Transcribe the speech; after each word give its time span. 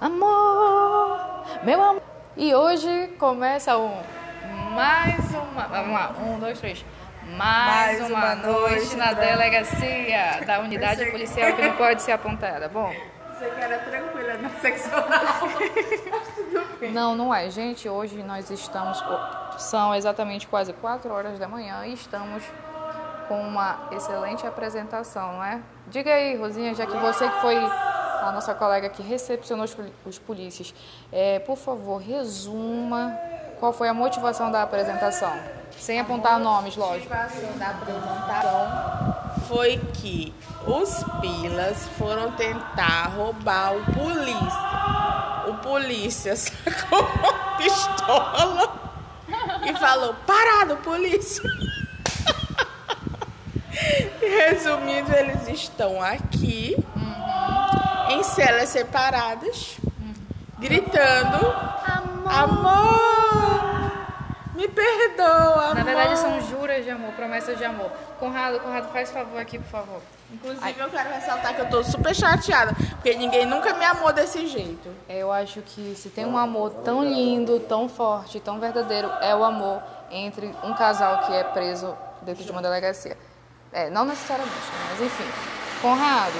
Amor, 0.00 1.18
meu 1.64 1.82
amor. 1.82 2.02
E 2.36 2.54
hoje 2.54 3.08
começa 3.18 3.76
um 3.76 4.00
mais 4.72 5.34
uma, 5.34 5.66
vamos 5.66 5.92
lá, 5.92 6.14
um, 6.20 6.38
dois, 6.38 6.60
três. 6.60 6.84
Mais, 7.36 7.98
Mais 7.98 8.08
uma, 8.08 8.18
uma 8.18 8.34
noite, 8.36 8.74
noite 8.74 8.96
na 8.96 9.12
delegacia 9.12 10.40
da 10.46 10.60
unidade 10.62 11.04
policial 11.06 11.52
que 11.52 11.62
não 11.62 11.74
pode 11.76 12.00
ser 12.02 12.12
apontada. 12.12 12.68
Bom, 12.68 12.94
Você 13.36 13.50
que 13.50 13.60
era 13.60 13.78
tranquila 13.78 14.34
na 14.34 14.50
seccional. 14.50 15.48
não, 16.94 17.16
não 17.16 17.34
é. 17.34 17.50
Gente, 17.50 17.88
hoje 17.88 18.22
nós 18.22 18.48
estamos. 18.50 19.02
São 19.58 19.92
exatamente 19.96 20.46
quase 20.46 20.72
4 20.74 21.12
horas 21.12 21.40
da 21.40 21.48
manhã 21.48 21.84
e 21.84 21.94
estamos 21.94 22.44
com 23.26 23.40
uma 23.42 23.88
excelente 23.90 24.46
apresentação, 24.46 25.32
não 25.32 25.44
é? 25.44 25.60
Diga 25.88 26.12
aí, 26.14 26.36
Rosinha, 26.36 26.72
já 26.72 26.86
que 26.86 26.96
você 26.96 27.28
que 27.28 27.40
foi 27.40 27.56
a 28.28 28.32
nossa 28.32 28.54
colega 28.54 28.88
que 28.88 29.02
recepcionou 29.02 29.64
os, 29.64 29.76
os 30.04 30.18
polícias, 30.18 30.74
é, 31.12 31.38
por 31.40 31.56
favor, 31.56 31.98
resuma 31.98 33.16
qual 33.58 33.72
foi 33.72 33.88
a 33.88 33.94
motivação 33.94 34.50
da 34.50 34.62
apresentação. 34.62 35.32
Sem 35.78 36.00
apontar 36.00 36.38
nomes, 36.38 36.76
lógico. 36.76 37.14
motivação 37.14 37.58
da 37.58 37.68
apresentação 37.68 39.14
foi 39.48 39.78
que 39.94 40.34
os 40.66 41.04
pilas 41.20 41.86
foram 41.98 42.32
tentar 42.32 43.12
roubar 43.16 43.76
o 43.76 43.84
polícia. 43.92 45.48
O 45.48 45.54
polícia 45.54 46.34
sacou 46.36 47.00
uma 47.00 47.32
pistola 47.56 48.92
e 49.66 49.72
falou: 49.74 50.14
Parado, 50.26 50.76
polícia! 50.78 51.42
Resumindo, 54.20 55.14
eles 55.14 55.46
estão 55.48 56.02
aqui 56.02 56.76
em 58.08 58.22
celas 58.22 58.68
separadas, 58.68 59.76
gritando: 60.58 61.54
Amor! 62.26 63.78
Me 64.54 64.66
perdoa, 64.66 65.66
amor! 65.66 65.74
Na 65.76 65.84
verdade, 65.84 66.18
são 66.18 66.40
juras 66.48 66.84
de 66.84 66.90
amor, 66.90 67.12
promessas 67.12 67.56
de 67.56 67.64
amor. 67.64 67.90
Conrado, 68.18 68.58
Conrado, 68.60 68.92
faz 68.92 69.10
favor 69.10 69.40
aqui, 69.40 69.58
por 69.58 69.68
favor. 69.68 70.02
Inclusive, 70.32 70.74
eu 70.78 70.90
quero 70.90 71.08
ressaltar 71.10 71.54
que 71.54 71.60
eu 71.60 71.70
tô 71.70 71.82
super 71.82 72.14
chateada, 72.14 72.74
porque 72.90 73.14
ninguém 73.14 73.46
nunca 73.46 73.72
me 73.74 73.84
amou 73.84 74.12
desse 74.12 74.46
jeito. 74.46 74.90
Eu 75.08 75.32
acho 75.32 75.62
que 75.62 75.94
se 75.94 76.10
tem 76.10 76.26
um 76.26 76.36
amor 76.36 76.70
tão 76.84 77.02
lindo, 77.02 77.60
tão 77.60 77.88
forte, 77.88 78.40
tão 78.40 78.58
verdadeiro, 78.58 79.08
é 79.20 79.34
o 79.34 79.42
amor 79.42 79.80
entre 80.10 80.54
um 80.62 80.74
casal 80.74 81.26
que 81.26 81.32
é 81.32 81.44
preso 81.44 81.96
dentro 82.22 82.44
de 82.44 82.50
uma 82.50 82.60
delegacia. 82.60 83.16
É, 83.72 83.88
não 83.88 84.04
necessariamente, 84.04 84.56
né? 84.56 84.86
mas 84.90 85.00
enfim. 85.02 85.30
Conrado, 85.80 86.34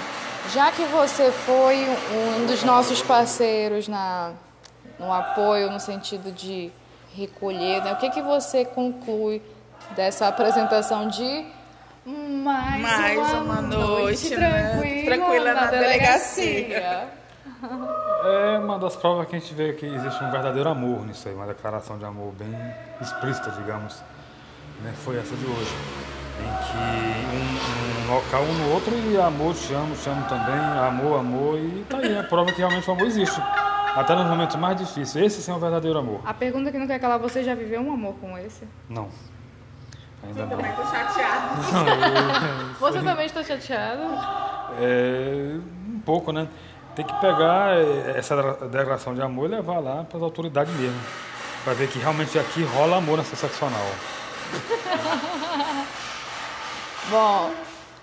já 0.53 0.71
que 0.73 0.85
você 0.87 1.31
foi 1.31 1.87
um 2.13 2.47
dos 2.47 2.63
nossos 2.65 3.03
parceiros 3.03 3.89
na, 3.89 4.33
no 4.99 5.13
apoio, 5.13 5.71
no 5.71 5.81
sentido 5.81 6.33
de 6.33 6.71
recolher, 7.15 7.83
né? 7.83 7.93
o 7.93 7.97
que, 7.97 8.11
que 8.11 8.23
você 8.23 8.65
conclui 8.65 9.43
dessa 9.97 10.29
apresentação 10.29 11.09
de 11.09 11.47
mais, 12.07 12.81
Mais 12.81 13.19
uma, 13.19 13.41
uma 13.41 13.63
noite, 13.63 14.31
noite, 14.31 14.37
né? 14.37 14.73
tranquila, 14.73 15.17
Tranquila 15.17 15.55
na, 15.55 15.61
na 15.63 15.67
delegacia? 15.71 16.45
delegacia. 16.45 17.09
É 18.25 18.59
uma 18.59 18.79
das 18.79 18.97
provas 18.97 19.27
que 19.29 19.37
a 19.37 19.39
gente 19.39 19.53
vê 19.53 19.73
que 19.73 19.85
existe 19.85 20.23
um 20.23 20.31
verdadeiro 20.31 20.69
amor 20.69 21.05
nisso 21.05 21.29
aí, 21.29 21.35
uma 21.35 21.47
declaração 21.47 21.99
de 21.99 22.05
amor 22.05 22.33
bem 22.33 22.55
explícita, 23.01 23.51
digamos. 23.51 23.97
Né? 24.81 24.95
Foi 25.05 25.19
essa 25.19 25.35
de 25.35 25.45
hoje. 25.45 25.75
Em 26.41 26.53
que 26.67 28.07
um, 28.07 28.11
um 28.11 28.15
local 28.15 28.43
um 28.43 28.53
no 28.53 28.73
outro 28.75 28.95
e 28.97 29.21
amor, 29.21 29.55
te 29.55 29.73
amo, 29.75 29.95
te 29.95 30.09
amo 30.09 30.25
também, 30.29 30.55
amor, 30.55 31.21
amor, 31.21 31.59
e 31.59 31.85
tá 31.89 31.99
aí, 31.99 32.19
a 32.19 32.25
prova 32.25 32.53
que 32.53 32.59
realmente 32.59 32.89
o 32.89 32.93
amor 32.93 33.07
existe. 33.07 33.41
Até 33.95 34.15
nos 34.15 34.27
momentos 34.27 34.55
mais 34.57 34.77
difíceis. 34.77 35.17
Esse 35.17 35.43
sim 35.43 35.51
é 35.51 35.55
o 35.55 35.59
verdadeiro 35.59 35.99
amor. 35.99 36.21
A 36.25 36.33
pergunta 36.33 36.71
que 36.71 36.79
não 36.79 36.87
quer 36.87 37.01
calar, 37.01 37.19
você 37.19 37.43
já 37.43 37.55
viveu 37.55 37.81
um 37.81 37.93
amor 37.93 38.15
como 38.21 38.39
esse? 38.39 38.67
Não. 38.89 39.09
Ainda 40.23 40.47
não. 40.47 40.57
Também 40.57 40.73
tô 40.73 40.83
chateada. 40.85 41.55
Você 42.81 43.03
também 43.03 43.27
está 43.27 43.43
chateado? 43.43 44.03
É, 44.81 45.59
um 45.89 46.01
pouco, 46.01 46.33
né? 46.33 46.49
Tem 46.95 47.05
que 47.05 47.15
pegar 47.21 47.77
eh, 47.77 48.15
essa 48.17 48.35
declaração 48.69 49.15
de 49.15 49.23
amor 49.23 49.47
e 49.47 49.53
levar 49.53 49.79
lá 49.79 50.05
para 50.05 50.17
as 50.17 50.23
autoridades 50.23 50.75
mesmo. 50.75 51.01
Para 51.63 51.75
ver 51.75 51.89
que 51.89 51.99
realmente 51.99 52.39
aqui 52.39 52.65
rola 52.65 52.97
amor 52.97 53.19
nessa 53.19 53.37
seccional. 53.37 53.87
Bom, 57.11 57.51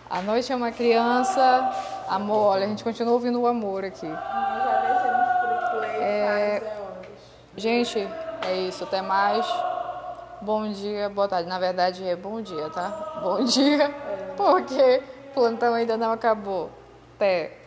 a 0.10 0.20
noite 0.24 0.52
é 0.52 0.56
uma 0.56 0.72
criança. 0.72 1.72
Amor, 2.10 2.54
olha, 2.54 2.66
a 2.66 2.68
gente 2.68 2.84
continua 2.84 3.14
ouvindo 3.14 3.40
o 3.40 3.46
amor 3.46 3.86
aqui. 3.86 4.08
É. 6.02 6.62
Gente, 7.56 8.00
é 8.48 8.56
isso. 8.56 8.84
Até 8.84 9.04
mais. 9.04 9.46
Bom 10.42 10.72
dia, 10.72 11.08
boa 11.08 11.28
tarde. 11.28 11.48
Na 11.48 11.60
verdade 11.60 12.04
é 12.04 12.16
bom 12.16 12.42
dia, 12.42 12.68
tá? 12.72 13.20
Bom 13.22 13.44
dia, 13.44 13.94
porque 14.36 15.04
o 15.30 15.34
plantão 15.36 15.76
ainda 15.76 15.96
não 15.98 16.12
acabou. 16.12 16.72
Até. 17.16 17.65